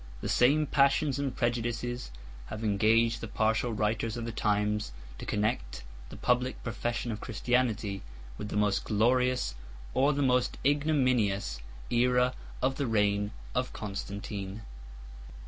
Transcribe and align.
The 0.21 0.29
same 0.29 0.65
passions 0.65 1.19
and 1.19 1.35
prejudices 1.35 2.09
have 2.47 2.63
engaged 2.63 3.21
the 3.21 3.27
partial 3.27 3.71
writers 3.71 4.17
of 4.17 4.25
the 4.25 4.31
times 4.31 4.93
to 5.19 5.27
connect 5.27 5.83
the 6.09 6.17
public 6.17 6.63
profession 6.63 7.11
of 7.11 7.21
Christianity 7.21 8.01
with 8.35 8.49
the 8.49 8.57
most 8.57 8.83
glorious 8.83 9.53
or 9.93 10.11
the 10.11 10.23
most 10.23 10.57
ignominious 10.65 11.59
æra 11.91 12.33
of 12.63 12.77
the 12.77 12.87
reign 12.87 13.29
of 13.53 13.73
Constantine. 13.73 14.63